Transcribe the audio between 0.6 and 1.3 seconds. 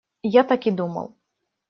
и думал!